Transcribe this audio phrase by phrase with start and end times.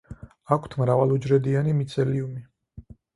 [0.55, 2.43] აქვთ მრავალუჯრედიანი მიცელიუმი.